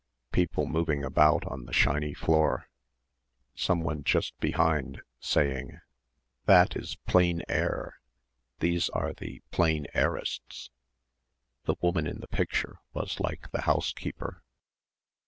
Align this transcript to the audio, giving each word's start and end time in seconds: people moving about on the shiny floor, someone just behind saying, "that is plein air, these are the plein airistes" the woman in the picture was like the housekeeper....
people 0.31 0.65
moving 0.65 1.03
about 1.03 1.45
on 1.45 1.65
the 1.65 1.71
shiny 1.73 2.11
floor, 2.11 2.67
someone 3.53 4.03
just 4.03 4.35
behind 4.39 5.03
saying, 5.19 5.79
"that 6.45 6.75
is 6.75 6.95
plein 7.07 7.43
air, 7.47 7.99
these 8.61 8.89
are 8.89 9.13
the 9.13 9.43
plein 9.51 9.85
airistes" 9.93 10.71
the 11.65 11.75
woman 11.81 12.07
in 12.07 12.19
the 12.19 12.27
picture 12.27 12.79
was 12.93 13.19
like 13.19 13.51
the 13.51 13.61
housekeeper.... 13.61 14.41